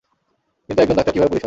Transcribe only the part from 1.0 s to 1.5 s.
কীভাবে পুলিশ হয়?